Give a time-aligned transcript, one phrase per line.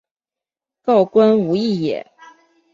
[0.81, 2.11] 告官无益也。